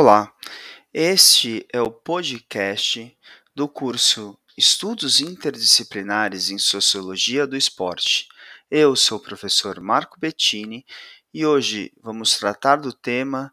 Olá, 0.00 0.32
este 0.94 1.66
é 1.72 1.82
o 1.82 1.90
podcast 1.90 3.18
do 3.52 3.68
curso 3.68 4.38
Estudos 4.56 5.20
Interdisciplinares 5.20 6.50
em 6.50 6.56
Sociologia 6.56 7.48
do 7.48 7.56
Esporte. 7.56 8.28
Eu 8.70 8.94
sou 8.94 9.18
o 9.18 9.20
professor 9.20 9.80
Marco 9.80 10.16
Bettini 10.20 10.86
e 11.34 11.44
hoje 11.44 11.92
vamos 12.00 12.38
tratar 12.38 12.76
do 12.76 12.92
tema 12.92 13.52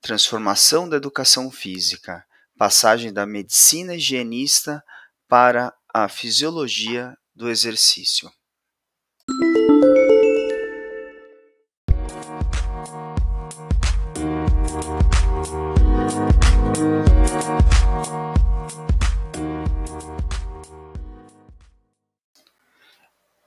Transformação 0.00 0.88
da 0.88 0.96
Educação 0.96 1.50
Física, 1.50 2.24
passagem 2.56 3.12
da 3.12 3.26
medicina 3.26 3.94
higienista 3.94 4.82
para 5.28 5.74
a 5.92 6.08
fisiologia 6.08 7.14
do 7.34 7.50
exercício. 7.50 8.32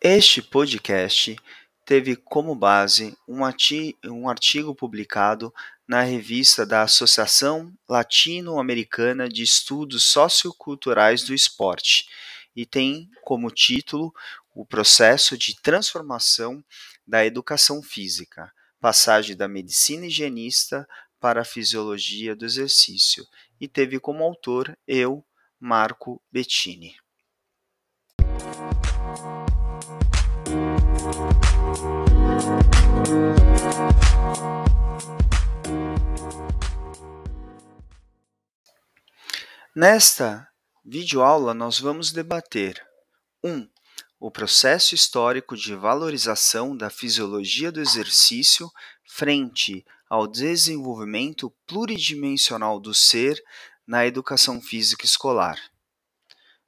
Este 0.08 0.40
podcast 0.40 1.36
teve 1.84 2.16
como 2.16 2.54
base 2.54 3.18
um, 3.27 3.44
artigo 4.30 4.76
publicado 4.76 5.52
na 5.88 6.04
revista 6.04 6.64
da 6.64 6.84
Associação 6.84 7.73
Latino-Americana 7.90 9.28
de 9.28 9.41
Estudos 9.41 10.04
Socioculturais 10.04 11.23
do 11.23 11.34
Esporte 11.34 12.08
e 12.56 12.67
tem 12.67 13.09
como 13.23 13.50
título 13.50 14.14
o 14.53 14.64
processo 14.64 15.36
de 15.36 15.59
transformação 15.59 16.64
da 17.08 17.25
educação 17.25 17.81
física, 17.81 18.53
passagem 18.80 19.36
da 19.36 19.47
medicina 19.47 20.06
higienista 20.06 20.88
para 21.19 21.42
a 21.42 21.45
fisiologia 21.45 22.36
do 22.36 22.45
exercício, 22.45 23.25
e 23.59 23.67
teve 23.67 24.00
como 24.00 24.23
autor 24.23 24.78
eu, 24.88 25.25
Marco 25.59 26.22
Bettini. 26.31 26.95
Nesta 39.75 40.47
videoaula, 40.84 41.53
nós 41.53 41.80
vamos 41.80 42.12
debater 42.12 42.81
1. 43.44 43.50
Um, 43.50 43.70
o 44.20 44.31
processo 44.31 44.95
histórico 44.95 45.56
de 45.56 45.75
valorização 45.75 46.75
da 46.75 46.89
fisiologia 46.89 47.72
do 47.72 47.80
exercício 47.80 48.72
frente 49.03 49.86
ao 50.09 50.25
desenvolvimento 50.25 51.53
pluridimensional 51.67 52.80
do 52.80 52.94
ser 52.94 53.40
na 53.86 54.08
educação 54.08 54.59
física 54.59 55.06
escolar. 55.06 55.59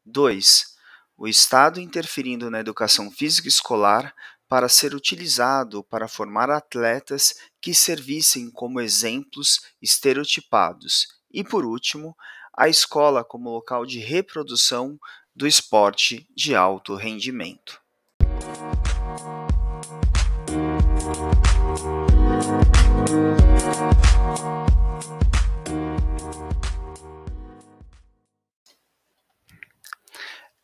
2 0.05 0.76
o 1.17 1.27
Estado 1.27 1.81
interferindo 1.81 2.51
na 2.51 2.59
educação 2.59 3.09
física 3.09 3.47
escolar 3.47 4.13
para 4.47 4.69
ser 4.69 4.93
utilizado 4.93 5.83
para 5.83 6.07
formar 6.07 6.49
atletas 6.49 7.35
que 7.59 7.73
servissem 7.73 8.51
como 8.51 8.79
exemplos 8.79 9.61
estereotipados. 9.81 11.07
E, 11.31 11.43
por 11.43 11.65
último, 11.65 12.15
a 12.55 12.69
escola 12.69 13.23
como 13.23 13.49
local 13.49 13.85
de 13.85 13.99
reprodução 13.99 14.97
do 15.35 15.45
esporte 15.45 16.27
de 16.35 16.55
alto 16.55 16.95
rendimento. 16.95 17.81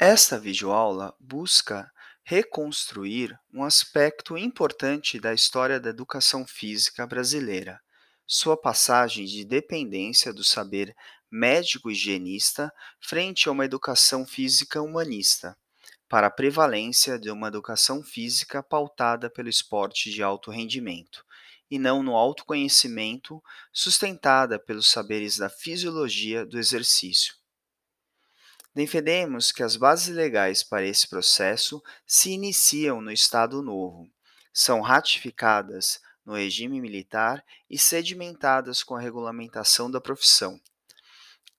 Esta 0.05 0.37
videoaula 0.37 1.15
busca 1.17 1.89
reconstruir 2.25 3.39
um 3.53 3.63
aspecto 3.63 4.37
importante 4.37 5.17
da 5.17 5.33
história 5.33 5.79
da 5.79 5.91
educação 5.91 6.45
física 6.45 7.07
brasileira, 7.07 7.79
sua 8.27 8.57
passagem 8.57 9.23
de 9.23 9.45
dependência 9.45 10.33
do 10.33 10.43
saber 10.43 10.93
médico-higienista 11.31 12.69
frente 12.99 13.47
a 13.47 13.53
uma 13.53 13.63
educação 13.63 14.25
física 14.25 14.81
humanista, 14.81 15.57
para 16.09 16.27
a 16.27 16.31
prevalência 16.31 17.17
de 17.17 17.31
uma 17.31 17.47
educação 17.47 18.03
física 18.03 18.61
pautada 18.61 19.29
pelo 19.29 19.47
esporte 19.47 20.11
de 20.11 20.21
alto 20.21 20.51
rendimento, 20.51 21.23
e 21.71 21.79
não 21.79 22.03
no 22.03 22.17
autoconhecimento 22.17 23.41
sustentada 23.71 24.59
pelos 24.59 24.89
saberes 24.89 25.37
da 25.37 25.49
fisiologia 25.49 26.45
do 26.45 26.59
exercício 26.59 27.41
Defendemos 28.75 29.51
que 29.51 29.61
as 29.61 29.75
bases 29.75 30.15
legais 30.15 30.63
para 30.63 30.85
esse 30.85 31.07
processo 31.07 31.83
se 32.07 32.31
iniciam 32.31 33.01
no 33.01 33.11
Estado 33.11 33.61
Novo, 33.61 34.09
são 34.51 34.81
ratificadas 34.81 36.01
no 36.25 36.33
regime 36.33 36.81
militar 36.81 37.43
e 37.69 37.77
sedimentadas 37.77 38.81
com 38.81 38.95
a 38.95 38.99
regulamentação 38.99 39.91
da 39.91 40.01
profissão. 40.01 40.59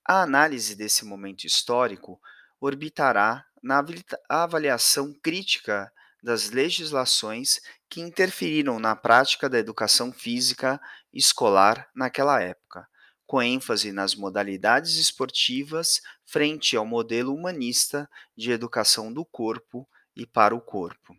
A 0.06 0.22
análise 0.22 0.74
desse 0.74 1.04
momento 1.04 1.44
histórico 1.44 2.20
orbitará 2.60 3.46
na 3.62 3.82
avaliação 4.28 5.14
crítica 5.22 5.90
das 6.22 6.50
legislações 6.50 7.60
que 7.88 8.00
interferiram 8.00 8.78
na 8.78 8.96
prática 8.96 9.48
da 9.48 9.58
educação 9.58 10.12
física 10.12 10.80
escolar 11.12 11.88
naquela 11.94 12.40
época, 12.40 12.88
com 13.26 13.42
ênfase 13.42 13.92
nas 13.92 14.14
modalidades 14.14 14.96
esportivas 14.96 16.00
frente 16.24 16.76
ao 16.76 16.86
modelo 16.86 17.34
humanista 17.34 18.08
de 18.36 18.50
educação 18.50 19.12
do 19.12 19.24
corpo 19.24 19.88
e 20.16 20.26
para 20.26 20.54
o 20.54 20.60
corpo. 20.60 21.16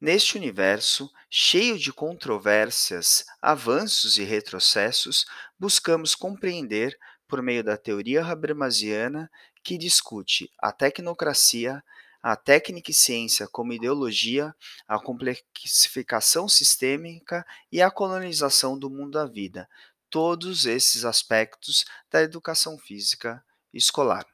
Neste 0.00 0.36
universo, 0.36 1.10
cheio 1.30 1.78
de 1.78 1.92
controvérsias, 1.92 3.24
avanços 3.40 4.18
e 4.18 4.24
retrocessos, 4.24 5.24
buscamos 5.58 6.14
compreender, 6.14 6.98
por 7.26 7.42
meio 7.42 7.64
da 7.64 7.76
teoria 7.76 8.24
habermasiana, 8.24 9.30
que 9.64 9.78
discute 9.78 10.50
a 10.58 10.70
tecnocracia, 10.70 11.82
a 12.22 12.36
técnica 12.36 12.90
e 12.90 12.94
ciência 12.94 13.48
como 13.48 13.72
ideologia, 13.72 14.54
a 14.86 14.98
complexificação 14.98 16.48
sistêmica 16.48 17.46
e 17.72 17.80
a 17.80 17.90
colonização 17.90 18.78
do 18.78 18.90
mundo 18.90 19.12
da 19.12 19.24
vida, 19.24 19.68
todos 20.10 20.66
esses 20.66 21.04
aspectos 21.04 21.84
da 22.10 22.22
educação 22.22 22.78
física 22.78 23.44
escolar. 23.76 24.26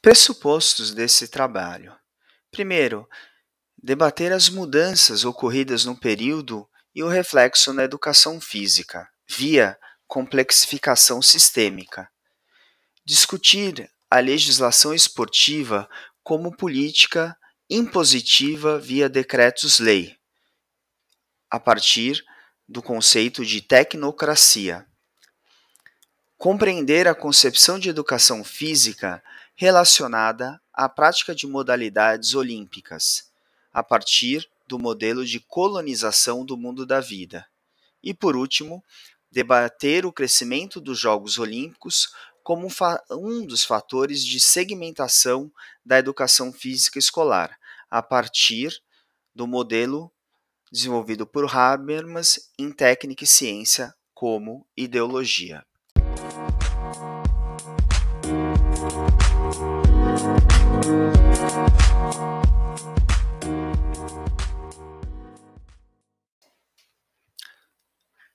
Pressupostos 0.00 0.92
desse 0.92 1.28
trabalho. 1.28 1.96
Primeiro, 2.50 3.08
debater 3.82 4.32
as 4.32 4.48
mudanças 4.48 5.24
ocorridas 5.24 5.84
no 5.84 5.98
período 5.98 6.68
e 6.94 7.02
o 7.02 7.08
reflexo 7.08 7.72
na 7.72 7.84
educação 7.84 8.40
física, 8.40 9.08
via 9.26 9.78
complexificação 10.06 11.20
sistêmica 11.22 12.08
discutir 13.04 13.90
a 14.10 14.18
legislação 14.18 14.94
esportiva 14.94 15.88
como 16.24 16.56
política 16.56 17.36
impositiva 17.68 18.78
via 18.78 19.10
decretos-lei, 19.10 20.16
a 21.50 21.60
partir 21.60 22.24
do 22.66 22.82
conceito 22.82 23.44
de 23.44 23.60
tecnocracia. 23.60 24.86
Compreender 26.38 27.06
a 27.06 27.14
concepção 27.14 27.78
de 27.78 27.90
educação 27.90 28.42
física 28.42 29.22
relacionada 29.54 30.58
à 30.72 30.88
prática 30.88 31.34
de 31.34 31.46
modalidades 31.46 32.34
olímpicas, 32.34 33.30
a 33.70 33.82
partir 33.82 34.48
do 34.66 34.78
modelo 34.78 35.26
de 35.26 35.40
colonização 35.40 36.42
do 36.42 36.56
mundo 36.56 36.86
da 36.86 37.00
vida. 37.00 37.46
E, 38.02 38.14
por 38.14 38.34
último, 38.34 38.82
debater 39.30 40.06
o 40.06 40.12
crescimento 40.12 40.80
dos 40.80 40.98
Jogos 40.98 41.38
Olímpicos 41.38 42.14
como 42.44 42.68
um 43.10 43.46
dos 43.46 43.64
fatores 43.64 44.22
de 44.22 44.38
segmentação 44.38 45.50
da 45.82 45.98
educação 45.98 46.52
física 46.52 46.98
escolar, 46.98 47.58
a 47.90 48.02
partir 48.02 48.82
do 49.34 49.46
modelo 49.46 50.12
desenvolvido 50.70 51.26
por 51.26 51.56
Habermas 51.56 52.50
em 52.58 52.70
Técnica 52.70 53.24
e 53.24 53.26
Ciência 53.26 53.94
como 54.12 54.66
ideologia. 54.76 55.64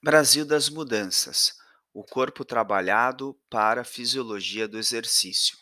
Brasil 0.02 0.46
das 0.46 0.68
Mudanças 0.68 1.59
o 1.94 2.04
corpo 2.04 2.46
trabalhado 2.46 3.38
para 3.50 3.82
a 3.82 3.86
fisiologia 3.86 4.68
do 4.68 4.78
exercício. 4.78 5.58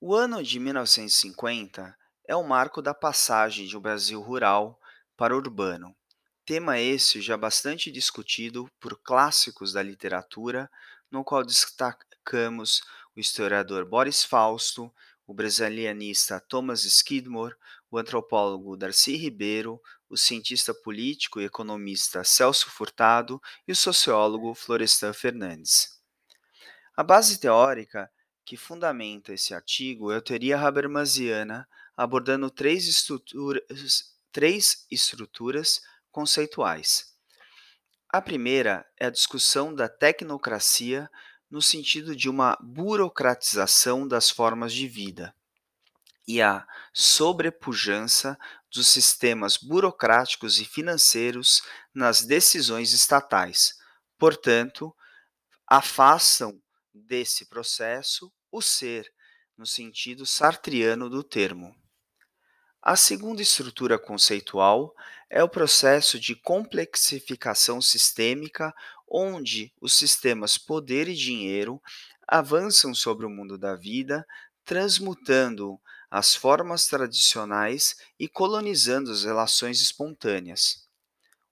O 0.00 0.14
ano 0.14 0.42
de 0.42 0.58
1950 0.58 1.96
é 2.26 2.34
o 2.34 2.42
marco 2.42 2.82
da 2.82 2.92
passagem 2.92 3.66
de 3.66 3.76
um 3.76 3.80
Brasil 3.80 4.20
rural 4.20 4.78
para 5.16 5.36
urbano. 5.36 5.94
Tema 6.44 6.78
esse 6.78 7.22
já 7.22 7.36
bastante 7.36 7.90
discutido 7.90 8.68
por 8.78 9.00
clássicos 9.02 9.72
da 9.72 9.82
literatura, 9.82 10.70
no 11.10 11.24
qual 11.24 11.44
destacamos 11.44 12.82
o 13.16 13.20
historiador 13.20 13.84
Boris 13.86 14.24
Fausto, 14.24 14.92
o 15.26 15.32
brasilianista 15.32 16.40
Thomas 16.40 16.84
Skidmore, 16.84 17.54
o 17.90 17.96
antropólogo 17.96 18.76
Darcy 18.76 19.16
Ribeiro, 19.16 19.80
o 20.08 20.16
cientista 20.16 20.74
político 20.74 21.40
e 21.40 21.44
economista 21.44 22.24
Celso 22.24 22.70
Furtado 22.70 23.40
e 23.66 23.72
o 23.72 23.76
sociólogo 23.76 24.54
Florestan 24.54 25.12
Fernandes. 25.12 26.00
A 26.96 27.02
base 27.02 27.38
teórica 27.38 28.10
que 28.44 28.56
fundamenta 28.56 29.32
esse 29.32 29.54
artigo 29.54 30.12
é 30.12 30.16
a 30.16 30.20
teoria 30.20 30.60
habermasiana, 30.60 31.66
abordando 31.96 32.50
três 32.50 32.86
estruturas, 32.86 33.62
três 34.30 34.86
estruturas 34.90 35.80
conceituais. 36.10 37.14
A 38.08 38.20
primeira 38.20 38.86
é 38.98 39.06
a 39.06 39.10
discussão 39.10 39.74
da 39.74 39.88
tecnocracia 39.88 41.10
no 41.50 41.62
sentido 41.62 42.14
de 42.14 42.28
uma 42.28 42.56
burocratização 42.60 44.06
das 44.06 44.30
formas 44.30 44.72
de 44.72 44.86
vida 44.86 45.34
e 46.26 46.40
a 46.40 46.66
sobrepujança 46.92 48.38
dos 48.72 48.88
sistemas 48.88 49.56
burocráticos 49.56 50.58
e 50.60 50.64
financeiros 50.64 51.62
nas 51.94 52.22
decisões 52.24 52.92
estatais. 52.92 53.74
Portanto, 54.18 54.94
afastam 55.66 56.60
desse 56.92 57.46
processo 57.46 58.32
o 58.50 58.60
ser, 58.62 59.10
no 59.56 59.66
sentido 59.66 60.26
sartriano 60.26 61.08
do 61.08 61.22
termo. 61.22 61.74
A 62.82 62.96
segunda 62.96 63.40
estrutura 63.40 63.98
conceitual 63.98 64.94
é 65.30 65.42
o 65.42 65.48
processo 65.48 66.20
de 66.20 66.34
complexificação 66.34 67.80
sistêmica, 67.80 68.74
onde 69.08 69.72
os 69.80 69.94
sistemas 69.96 70.58
poder 70.58 71.08
e 71.08 71.14
dinheiro 71.14 71.80
avançam 72.28 72.94
sobre 72.94 73.24
o 73.24 73.30
mundo 73.30 73.56
da 73.56 73.74
vida, 73.74 74.26
transmutando 74.64 75.80
as 76.10 76.34
formas 76.34 76.86
tradicionais 76.86 77.96
e 78.18 78.28
colonizando 78.28 79.10
as 79.10 79.24
relações 79.24 79.80
espontâneas. 79.80 80.88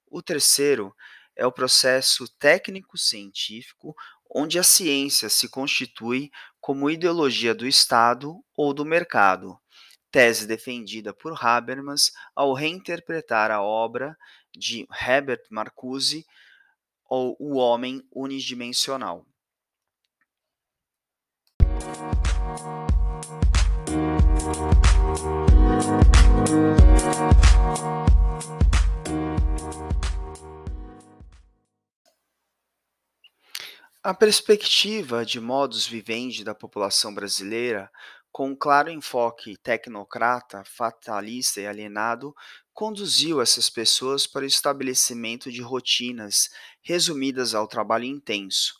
O 0.07 0.21
terceiro 0.21 0.95
é 1.35 1.45
o 1.45 1.51
processo 1.51 2.27
técnico-científico, 2.37 3.95
onde 4.29 4.57
a 4.57 4.63
ciência 4.63 5.29
se 5.29 5.49
constitui 5.49 6.31
como 6.61 6.89
ideologia 6.89 7.53
do 7.53 7.67
Estado 7.67 8.43
ou 8.55 8.73
do 8.73 8.85
mercado, 8.85 9.59
tese 10.11 10.45
defendida 10.45 11.13
por 11.13 11.43
Habermas 11.43 12.11
ao 12.35 12.53
reinterpretar 12.53 13.51
a 13.51 13.61
obra 13.61 14.17
de 14.55 14.87
Herbert 14.91 15.43
Marcuse, 15.49 16.25
ou 17.09 17.35
O 17.39 17.57
Homem 17.57 18.01
Unidimensional. 18.11 19.25
A 34.05 34.13
perspectiva 34.13 35.25
de 35.25 35.39
modus 35.39 35.87
vivendi 35.87 36.43
da 36.43 36.53
população 36.53 37.15
brasileira 37.15 37.89
com 38.33 38.49
um 38.49 38.55
claro 38.55 38.89
enfoque 38.89 39.55
tecnocrata, 39.55 40.61
fatalista 40.65 41.61
e 41.61 41.67
alienado, 41.67 42.35
conduziu 42.73 43.39
essas 43.39 43.69
pessoas 43.69 44.27
para 44.27 44.41
o 44.41 44.45
estabelecimento 44.45 45.49
de 45.49 45.61
rotinas 45.61 46.49
resumidas 46.81 47.55
ao 47.55 47.65
trabalho 47.65 48.03
intenso, 48.03 48.73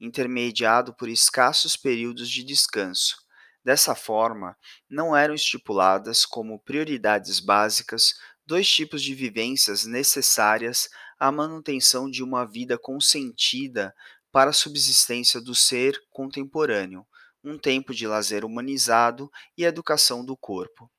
intermediado 0.00 0.94
por 0.94 1.10
escassos 1.10 1.76
períodos 1.76 2.30
de 2.30 2.42
descanso. 2.42 3.18
Dessa 3.64 3.94
forma, 3.94 4.56
não 4.88 5.16
eram 5.16 5.34
estipuladas 5.34 6.24
como 6.24 6.58
prioridades 6.60 7.40
básicas 7.40 8.14
dois 8.46 8.68
tipos 8.68 9.02
de 9.02 9.14
vivências 9.14 9.84
necessárias 9.84 10.88
à 11.18 11.30
manutenção 11.30 12.10
de 12.10 12.22
uma 12.22 12.44
vida 12.44 12.78
consentida 12.78 13.94
para 14.32 14.50
a 14.50 14.54
subsistência 14.54 15.40
do 15.40 15.54
ser 15.54 16.00
contemporâneo 16.10 17.06
um 17.42 17.58
tempo 17.58 17.94
de 17.94 18.06
lazer 18.06 18.44
humanizado 18.44 19.30
e 19.56 19.64
educação 19.64 20.24
do 20.24 20.36
corpo. 20.36 20.90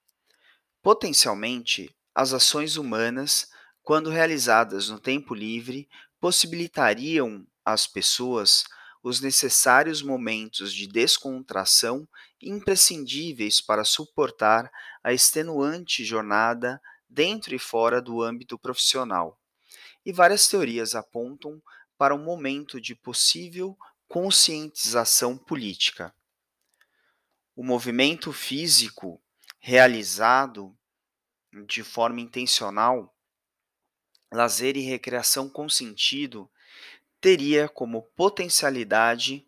Potencialmente, 0.81 1.95
as 2.15 2.33
ações 2.33 2.77
humanas, 2.77 3.47
quando 3.83 4.09
realizadas 4.09 4.89
no 4.89 4.99
tempo 4.99 5.35
livre, 5.35 5.87
possibilitariam 6.19 7.45
às 7.63 7.85
pessoas 7.85 8.63
os 9.03 9.19
necessários 9.21 10.01
momentos 10.01 10.73
de 10.73 10.87
descontração 10.87 12.07
imprescindíveis 12.41 13.59
para 13.61 13.83
suportar 13.83 14.71
a 15.03 15.11
extenuante 15.11 16.03
jornada 16.03 16.81
dentro 17.09 17.55
e 17.55 17.59
fora 17.59 18.01
do 18.01 18.21
âmbito 18.21 18.57
profissional. 18.57 19.39
E 20.05 20.11
várias 20.11 20.47
teorias 20.47 20.95
apontam 20.95 21.61
para 21.97 22.15
um 22.15 22.23
momento 22.23 22.79
de 22.79 22.95
possível 22.95 23.77
conscientização 24.07 25.37
política 25.37 26.13
o 27.55 27.63
movimento 27.63 28.33
físico 28.33 29.21
realizado 29.59 30.75
de 31.67 31.83
forma 31.83 32.21
intencional, 32.21 33.15
lazer 34.31 34.77
e 34.77 34.81
recreação 34.81 35.49
com 35.49 35.69
sentido, 35.69 36.50
teria 37.21 37.69
como 37.69 38.01
potencialidade 38.15 39.45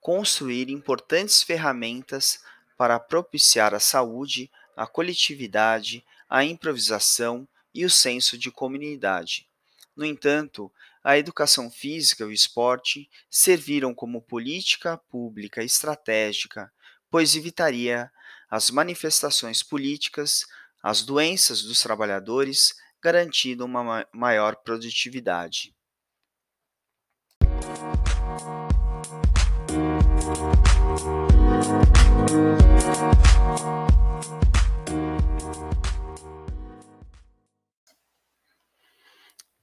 construir 0.00 0.70
importantes 0.70 1.42
ferramentas 1.42 2.38
para 2.78 2.98
propiciar 3.00 3.74
a 3.74 3.80
saúde, 3.80 4.50
a 4.76 4.86
coletividade, 4.86 6.04
a 6.28 6.44
improvisação 6.44 7.46
e 7.74 7.84
o 7.84 7.90
senso 7.90 8.38
de 8.38 8.50
comunidade. 8.50 9.48
No 9.94 10.04
entanto, 10.04 10.72
a 11.02 11.18
educação 11.18 11.70
física 11.70 12.22
e 12.22 12.26
o 12.26 12.32
esporte 12.32 13.10
serviram 13.28 13.94
como 13.94 14.22
política 14.22 14.96
pública 14.96 15.62
estratégica 15.62 16.70
pois 17.10 17.34
evitaria 17.34 18.10
as 18.50 18.70
manifestações 18.70 19.62
políticas, 19.62 20.46
as 20.82 21.02
doenças 21.02 21.62
dos 21.62 21.82
trabalhadores, 21.82 22.74
garantindo 23.02 23.64
uma 23.64 24.06
maior 24.12 24.56
produtividade. 24.56 25.74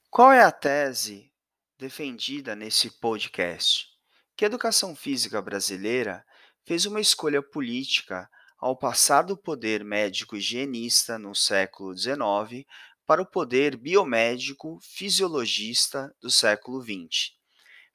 Qual 0.09 0.31
é 0.31 0.41
a 0.41 0.51
tese 0.51 1.29
defendida 1.77 2.55
nesse 2.55 2.89
podcast? 2.99 3.87
Que 4.37 4.45
a 4.45 4.47
educação 4.47 4.95
física 4.95 5.41
brasileira 5.41 6.25
fez 6.65 6.85
uma 6.85 7.01
escolha 7.01 7.41
política 7.41 8.29
ao 8.57 8.77
passar 8.77 9.23
do 9.23 9.35
poder 9.35 9.83
médico-higienista 9.83 11.19
no 11.19 11.35
século 11.35 11.93
XIX 11.97 12.65
para 13.05 13.21
o 13.21 13.25
poder 13.25 13.75
biomédico-fisiologista 13.75 16.15
do 16.21 16.31
século 16.31 16.81
XX, 16.81 17.33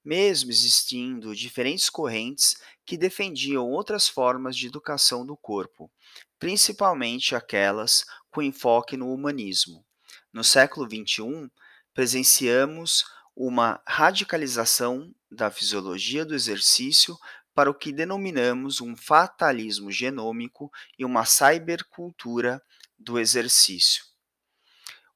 mesmo 0.09 0.51
existindo 0.51 1.37
diferentes 1.37 1.91
correntes 1.91 2.57
que 2.87 2.97
defendiam 2.97 3.69
outras 3.69 4.09
formas 4.09 4.57
de 4.57 4.67
educação 4.67 5.27
do 5.27 5.37
corpo, 5.37 5.91
principalmente 6.39 7.35
aquelas 7.35 8.07
com 8.31 8.41
enfoque 8.41 8.97
no 8.97 9.13
humanismo. 9.13 9.85
No 10.33 10.43
século 10.43 10.89
XXI, 10.89 11.51
presenciamos 11.93 13.05
uma 13.37 13.83
radicalização 13.87 15.15
da 15.31 15.51
fisiologia 15.51 16.25
do 16.25 16.35
exercício 16.35 17.15
para 17.55 17.71
o 17.71 17.75
que 17.75 17.93
denominamos 17.93 18.81
um 18.81 18.97
fatalismo 18.97 19.93
genômico 19.93 20.73
e 20.99 21.05
uma 21.05 21.27
cybercultura 21.27 22.63
do 22.99 23.19
exercício. 23.19 24.07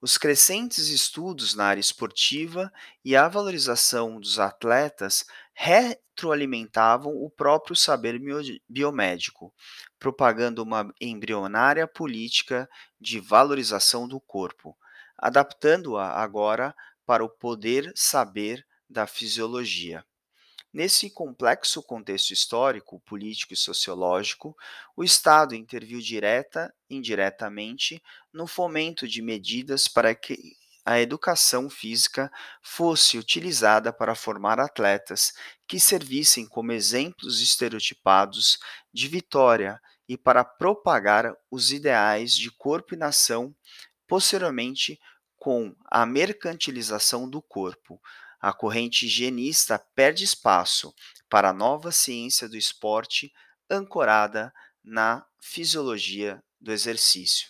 Os 0.02 0.18
crescentes 0.18 0.88
estudos 0.88 1.54
na 1.54 1.64
área 1.66 1.80
esportiva 1.80 2.73
e 3.04 3.14
a 3.14 3.28
valorização 3.28 4.18
dos 4.18 4.40
atletas 4.40 5.25
retroalimentavam 5.54 7.14
o 7.14 7.30
próprio 7.30 7.76
saber 7.76 8.21
biomédico, 8.68 9.54
propagando 10.00 10.61
uma 10.61 10.92
embrionária 11.00 11.87
política 11.87 12.68
de 13.00 13.21
valorização 13.21 14.09
do 14.09 14.21
corpo, 14.21 14.76
adaptando-a 15.16 16.21
agora 16.21 16.75
para 17.06 17.25
o 17.25 17.28
poder 17.28 17.92
saber 17.94 18.66
da 18.90 19.06
fisiologia. 19.06 20.04
Nesse 20.72 21.10
complexo 21.10 21.82
contexto 21.82 22.30
histórico, 22.30 22.98
político 23.00 23.52
e 23.52 23.56
sociológico, 23.56 24.56
o 24.96 25.04
Estado 25.04 25.54
interviu 25.54 26.00
direta 26.00 26.72
e 26.88 26.96
indiretamente 26.96 28.02
no 28.32 28.46
fomento 28.46 29.06
de 29.06 29.20
medidas 29.20 29.86
para 29.86 30.14
que 30.14 30.38
a 30.84 30.98
educação 30.98 31.68
física 31.68 32.32
fosse 32.62 33.18
utilizada 33.18 33.92
para 33.92 34.14
formar 34.14 34.58
atletas 34.58 35.32
que 35.68 35.78
servissem 35.78 36.48
como 36.48 36.72
exemplos 36.72 37.40
estereotipados 37.40 38.58
de 38.92 39.06
vitória 39.08 39.78
e 40.08 40.16
para 40.16 40.42
propagar 40.42 41.36
os 41.50 41.70
ideais 41.70 42.34
de 42.34 42.50
corpo 42.50 42.94
e 42.94 42.96
nação, 42.98 43.54
posteriormente 44.08 44.98
com 45.42 45.75
a 45.90 46.06
mercantilização 46.06 47.28
do 47.28 47.42
corpo 47.42 48.00
a 48.40 48.52
corrente 48.52 49.06
higienista 49.06 49.76
perde 49.92 50.22
espaço 50.22 50.94
para 51.28 51.50
a 51.50 51.52
nova 51.52 51.90
ciência 51.90 52.49
do 52.49 52.56
esporte 52.56 53.32
ancorada 53.68 54.54
na 54.84 55.26
fisiologia 55.40 56.40
do 56.61 56.70
exercício. 56.70 57.49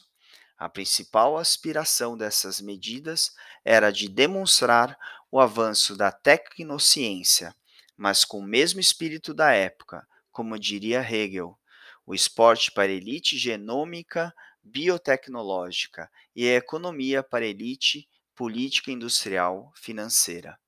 A 0.57 0.71
principal 0.71 1.37
aspiração 1.37 2.17
dessas 2.17 2.63
medidas 2.63 3.31
era 3.63 3.91
de 3.91 4.09
demonstrar 4.09 4.97
o 5.31 5.39
avanço 5.39 5.95
da 5.95 6.11
tecnociência, 6.11 7.55
mas 7.95 8.25
com 8.25 8.39
o 8.39 8.47
mesmo 8.47 8.81
espírito 8.81 9.35
da 9.35 9.53
época, 9.53 10.09
como 10.31 10.59
diria 10.59 11.03
Hegel, 11.03 11.59
o 12.07 12.15
esporte 12.15 12.73
para 12.73 12.91
elite 12.91 13.37
genômica, 13.37 14.33
biotecnológica 14.63 16.11
e 16.35 16.49
a 16.49 16.55
economia 16.55 17.23
para 17.23 17.47
elite 17.47 18.09
política 18.35 18.91
industrial 18.91 19.73
financeira. 19.75 20.59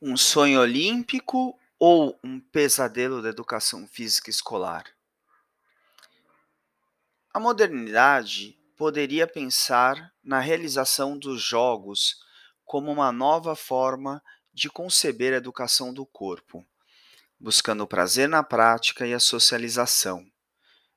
Um 0.00 0.16
sonho 0.16 0.60
olímpico 0.60 1.58
ou 1.78 2.18
um 2.24 2.40
pesadelo 2.40 3.22
da 3.22 3.28
educação 3.28 3.86
física 3.86 4.30
escolar? 4.30 4.84
A 7.32 7.40
modernidade 7.40 8.58
poderia 8.82 9.28
pensar 9.28 10.12
na 10.24 10.40
realização 10.40 11.16
dos 11.16 11.40
jogos 11.40 12.16
como 12.64 12.90
uma 12.90 13.12
nova 13.12 13.54
forma 13.54 14.20
de 14.52 14.68
conceber 14.68 15.32
a 15.32 15.36
educação 15.36 15.94
do 15.94 16.04
corpo 16.04 16.66
buscando 17.38 17.84
o 17.84 17.86
prazer 17.86 18.28
na 18.28 18.42
prática 18.42 19.06
e 19.06 19.14
a 19.14 19.20
socialização. 19.20 20.26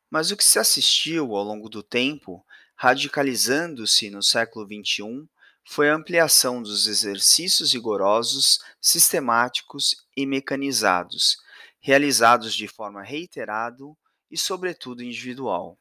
Mas 0.10 0.32
o 0.32 0.36
que 0.36 0.44
se 0.44 0.58
assistiu 0.58 1.36
ao 1.36 1.44
longo 1.44 1.70
do 1.70 1.84
tempo, 1.84 2.44
radicalizando-se 2.76 4.10
no 4.10 4.24
século 4.24 4.66
XXI, 4.66 5.30
foi 5.64 5.92
a 5.92 5.96
ampliação 5.96 6.64
dos 6.64 6.88
exercícios 6.88 7.72
rigorosos, 7.72 8.62
sistemáticos 8.82 9.96
e 10.18 10.26
mecanizados, 10.26 11.38
realizados 11.80 12.56
de 12.56 12.68
forma 12.68 13.04
reiterada 13.04 13.84
e, 14.32 14.36
sobretudo, 14.36 15.04
individual. 15.04 15.78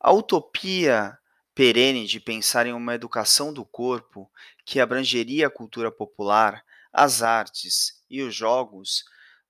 A 0.00 0.12
utopia 0.12 1.18
perene 1.56 2.06
de 2.06 2.20
pensar 2.20 2.66
em 2.66 2.74
uma 2.74 2.94
educação 2.94 3.50
do 3.50 3.64
corpo 3.64 4.30
que 4.62 4.78
abrangeria 4.78 5.46
a 5.46 5.50
cultura 5.50 5.90
popular, 5.90 6.62
as 6.92 7.22
artes 7.22 8.04
e 8.10 8.20
os 8.20 8.34
jogos 8.34 9.04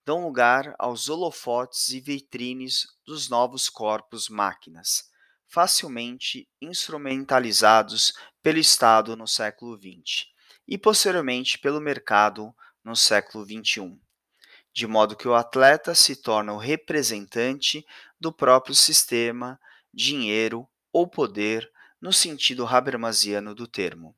dão 0.04 0.22
lugar 0.22 0.72
aos 0.78 1.08
holofotes 1.08 1.88
e 1.88 1.98
vitrines 1.98 2.86
dos 3.04 3.28
novos 3.28 3.68
corpos-máquinas, 3.68 5.10
facilmente 5.48 6.48
instrumentalizados 6.62 8.12
pelo 8.40 8.58
Estado 8.58 9.16
no 9.16 9.26
século 9.26 9.76
XX 9.76 10.28
e 10.68 10.78
posteriormente 10.78 11.58
pelo 11.58 11.80
mercado 11.80 12.54
no 12.84 12.94
século 12.94 13.44
XXI, 13.44 14.00
de 14.72 14.86
modo 14.86 15.16
que 15.16 15.26
o 15.26 15.34
atleta 15.34 15.92
se 15.92 16.14
torna 16.14 16.52
o 16.52 16.58
representante 16.58 17.84
do 18.20 18.32
próprio 18.32 18.76
sistema, 18.76 19.58
dinheiro 19.92 20.68
ou 20.92 21.08
poder 21.08 21.68
no 22.06 22.12
sentido 22.12 22.64
habermasiano 22.64 23.52
do 23.52 23.66
termo. 23.66 24.14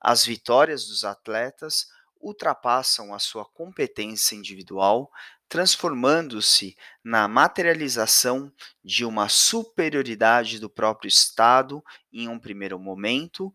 As 0.00 0.24
vitórias 0.24 0.86
dos 0.86 1.02
atletas 1.02 1.88
ultrapassam 2.20 3.12
a 3.12 3.18
sua 3.18 3.44
competência 3.44 4.36
individual, 4.36 5.10
transformando-se 5.48 6.76
na 7.02 7.26
materialização 7.26 8.52
de 8.84 9.04
uma 9.04 9.28
superioridade 9.28 10.60
do 10.60 10.70
próprio 10.70 11.08
Estado 11.08 11.82
em 12.12 12.28
um 12.28 12.38
primeiro 12.38 12.78
momento 12.78 13.52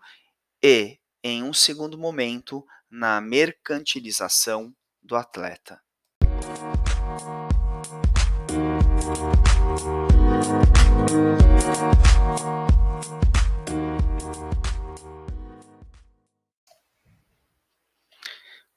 e, 0.61 0.99
em 1.23 1.41
um 1.41 1.53
segundo 1.53 1.97
momento, 1.97 2.65
na 2.91 3.21
mercantilização 3.21 4.75
do 5.01 5.15
atleta. 5.15 5.81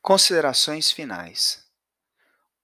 Considerações 0.07 0.89
finais. 0.89 1.65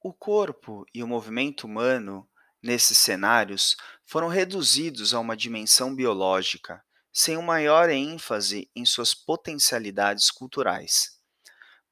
O 0.01 0.13
corpo 0.13 0.87
e 0.95 1.03
o 1.03 1.09
movimento 1.09 1.65
humano, 1.65 2.25
nesses 2.63 2.99
cenários, 2.99 3.77
foram 4.07 4.29
reduzidos 4.29 5.13
a 5.13 5.19
uma 5.19 5.37
dimensão 5.37 5.93
biológica, 5.93 6.85
sem 7.13 7.37
uma 7.37 7.55
maior 7.55 7.91
ênfase 7.91 8.71
em 8.77 8.85
suas 8.85 9.13
potencialidades 9.13 10.31
culturais. 10.31 11.19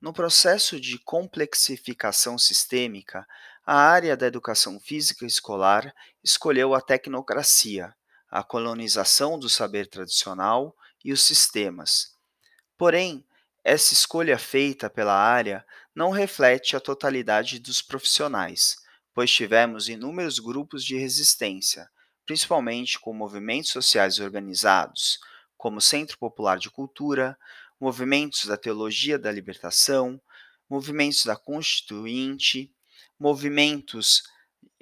No 0.01 0.13
processo 0.13 0.81
de 0.81 1.01
complexificação 1.01 2.39
sistêmica, 2.39 3.27
a 3.67 3.75
área 3.75 4.17
da 4.17 4.29
educação 4.29 4.79
física 4.79 5.27
escolar 5.27 5.93
escolheu 6.23 6.77
a 6.77 6.81
tecnocracia, 6.81 7.93
a 8.31 8.45
colonização 8.45 9.37
do 9.37 9.49
saber 9.49 9.89
tradicional 9.89 10.77
e 11.05 11.13
os 11.13 11.23
sistemas. 11.23 12.15
Porém, 12.79 13.27
essa 13.63 13.93
escolha 13.93 14.39
feita 14.39 14.89
pela 14.89 15.15
área 15.15 15.65
não 15.95 16.11
reflete 16.11 16.77
a 16.77 16.81
totalidade 16.81 17.59
dos 17.59 17.83
profissionais, 17.83 18.77
pois 19.13 19.31
tivemos 19.31 19.89
inúmeros 19.89 20.39
grupos 20.39 20.85
de 20.85 20.97
resistência, 20.97 21.91
principalmente 22.25 22.99
com 22.99 23.13
movimentos 23.13 23.71
sociais 23.71 24.19
organizados, 24.19 25.19
como 25.57 25.81
Centro 25.81 26.19
Popular 26.19 26.59
de 26.59 26.71
Cultura, 26.71 27.37
movimentos 27.79 28.47
da 28.47 28.57
Teologia 28.57 29.19
da 29.19 29.31
Libertação, 29.31 30.21
movimentos 30.69 31.25
da 31.25 31.37
Constituinte, 31.37 32.73
movimentos 33.19 34.23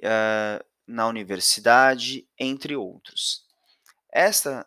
uh, 0.03 0.63
na 0.87 1.07
universidade, 1.07 2.27
entre 2.37 2.75
outros. 2.75 3.43
Esta, 4.11 4.65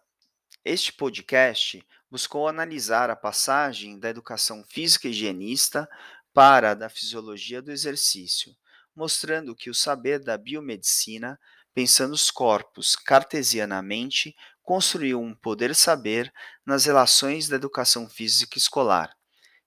este 0.64 0.92
podcast 0.92 1.82
buscou 2.12 2.46
analisar 2.46 3.08
a 3.08 3.16
passagem 3.16 3.98
da 3.98 4.10
educação 4.10 4.62
física 4.68 5.08
higienista 5.08 5.88
para 6.34 6.72
a 6.72 6.74
da 6.74 6.90
fisiologia 6.90 7.62
do 7.62 7.72
exercício, 7.72 8.54
mostrando 8.94 9.56
que 9.56 9.70
o 9.70 9.74
saber 9.74 10.18
da 10.22 10.36
biomedicina, 10.36 11.40
pensando 11.72 12.12
os 12.12 12.30
corpos 12.30 12.94
cartesianamente, 12.96 14.36
construiu 14.62 15.22
um 15.22 15.34
poder-saber 15.34 16.30
nas 16.66 16.84
relações 16.84 17.48
da 17.48 17.56
educação 17.56 18.06
física 18.06 18.58
escolar, 18.58 19.16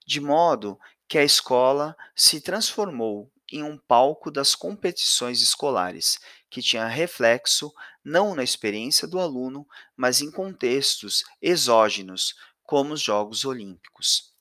de 0.05 0.21
modo 0.21 0.77
que 1.07 1.17
a 1.17 1.23
escola 1.23 1.97
se 2.15 2.39
transformou 2.39 3.31
em 3.51 3.63
um 3.63 3.77
palco 3.77 4.31
das 4.31 4.55
competições 4.55 5.41
escolares, 5.41 6.19
que 6.49 6.61
tinha 6.61 6.87
reflexo 6.87 7.73
não 8.03 8.35
na 8.35 8.43
experiência 8.43 9.07
do 9.07 9.19
aluno, 9.19 9.67
mas 9.95 10.21
em 10.21 10.31
contextos 10.31 11.23
exógenos, 11.41 12.35
como 12.63 12.93
os 12.93 13.01
Jogos 13.01 13.45
Olímpicos. 13.45 14.33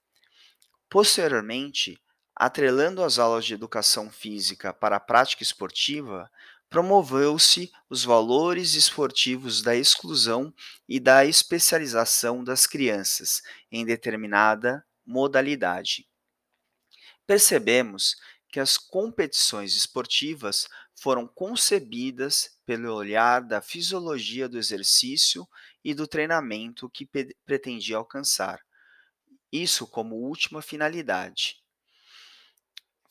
Posteriormente, 0.88 2.00
atrelando 2.34 3.02
as 3.02 3.18
aulas 3.18 3.44
de 3.44 3.54
educação 3.54 4.10
física 4.10 4.72
para 4.72 4.96
a 4.96 5.00
prática 5.00 5.42
esportiva, 5.42 6.30
promoveu-se 6.68 7.70
os 7.88 8.04
valores 8.04 8.74
esportivos 8.74 9.62
da 9.62 9.76
exclusão 9.76 10.52
e 10.88 10.98
da 10.98 11.24
especialização 11.24 12.42
das 12.42 12.66
crianças 12.66 13.42
em 13.70 13.84
determinada 13.84 14.84
modalidade. 15.06 16.08
Percebemos 17.26 18.16
que 18.54 18.60
as 18.60 18.78
competições 18.78 19.74
esportivas 19.74 20.68
foram 20.94 21.26
concebidas 21.26 22.56
pelo 22.64 22.94
olhar 22.94 23.42
da 23.42 23.60
fisiologia 23.60 24.48
do 24.48 24.56
exercício 24.56 25.44
e 25.82 25.92
do 25.92 26.06
treinamento 26.06 26.88
que 26.88 27.04
pretendia 27.44 27.96
alcançar, 27.96 28.60
isso 29.50 29.88
como 29.88 30.14
última 30.14 30.62
finalidade. 30.62 31.56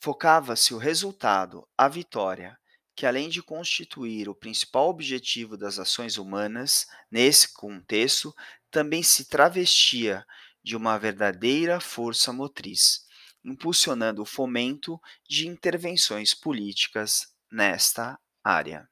Focava-se 0.00 0.72
o 0.72 0.78
resultado, 0.78 1.68
a 1.76 1.88
vitória, 1.88 2.58
que, 2.96 3.04
além 3.04 3.28
de 3.28 3.42
constituir 3.42 4.30
o 4.30 4.34
principal 4.34 4.88
objetivo 4.88 5.58
das 5.58 5.78
ações 5.78 6.16
humanas, 6.16 6.86
nesse 7.10 7.52
contexto, 7.52 8.34
também 8.70 9.02
se 9.02 9.28
travestia 9.28 10.24
de 10.62 10.74
uma 10.74 10.96
verdadeira 10.96 11.80
força 11.80 12.32
motriz, 12.32 13.04
impulsionando 13.44 14.22
o 14.22 14.26
fomento 14.26 15.00
de 15.28 15.46
intervenções 15.46 16.32
políticas 16.32 17.28
nesta 17.50 18.18
área. 18.42 18.88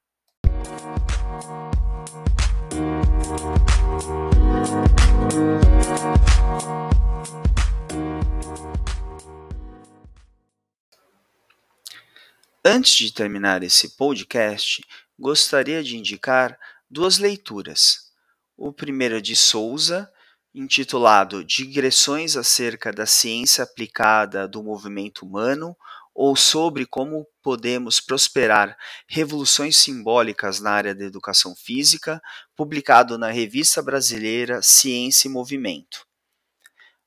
Antes 12.64 12.94
de 12.94 13.12
terminar 13.12 13.62
esse 13.64 13.96
podcast, 13.96 14.84
gostaria 15.18 15.82
de 15.82 15.96
indicar 15.96 16.58
duas 16.88 17.18
leituras. 17.18 18.12
O 18.56 18.72
primeiro 18.72 19.16
é 19.16 19.20
de 19.20 19.34
Souza, 19.34 20.11
intitulado 20.54 21.44
Digressões 21.44 22.36
acerca 22.36 22.92
da 22.92 23.06
ciência 23.06 23.64
aplicada 23.64 24.46
do 24.46 24.62
movimento 24.62 25.24
humano 25.24 25.76
ou 26.14 26.36
sobre 26.36 26.84
como 26.84 27.26
podemos 27.42 27.98
prosperar 27.98 28.76
revoluções 29.08 29.78
simbólicas 29.78 30.60
na 30.60 30.70
área 30.70 30.94
da 30.94 31.04
educação 31.04 31.54
física, 31.56 32.20
publicado 32.54 33.16
na 33.16 33.30
Revista 33.30 33.82
Brasileira 33.82 34.60
Ciência 34.60 35.26
e 35.26 35.30
Movimento. 35.30 36.06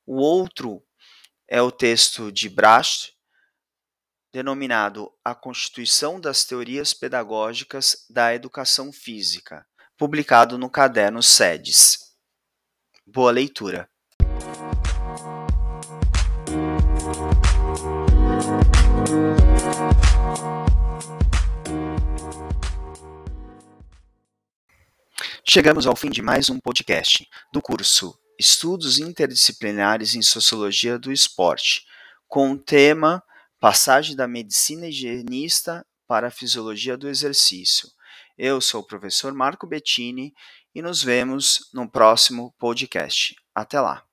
O 0.06 0.16
outro 0.16 0.84
é 1.48 1.62
o 1.62 1.72
texto 1.72 2.32
de 2.32 2.50
Bracht, 2.50 3.14
denominado 4.34 5.12
A 5.24 5.34
Constituição 5.36 6.20
das 6.20 6.44
Teorias 6.44 6.94
Pedagógicas 6.94 8.06
da 8.10 8.34
Educação 8.34 8.92
Física, 8.92 9.66
publicado 9.98 10.58
no 10.58 10.70
caderno 10.70 11.22
SEDES. 11.24 12.05
Boa 13.08 13.32
leitura! 13.32 13.88
Chegamos 25.48 25.86
ao 25.86 25.96
fim 25.96 26.10
de 26.10 26.24
mais 26.24 26.50
um 26.50 26.60
podcast 26.60 27.30
do 27.54 27.62
curso 27.62 28.18
Estudos 28.40 28.98
Interdisciplinares 28.98 30.16
em 30.16 30.24
Sociologia 30.24 30.98
do 30.98 31.12
Esporte, 31.12 31.86
com 32.28 32.54
o 32.54 32.58
tema 32.58 33.24
Passagem 33.60 34.16
da 34.16 34.28
medicina 34.28 34.88
higienista 34.88 35.86
para 36.08 36.30
a 36.30 36.32
fisiologia 36.32 36.98
do 36.98 37.08
exercício. 37.08 37.88
Eu 38.36 38.60
sou 38.60 38.82
o 38.82 38.86
professor 38.86 39.32
Marco 39.32 39.68
Bettini 39.68 40.34
e 40.76 40.82
nos 40.82 41.02
vemos 41.02 41.70
no 41.74 41.90
próximo 41.90 42.54
podcast. 42.60 43.36
Até 43.56 43.80
lá! 43.80 44.04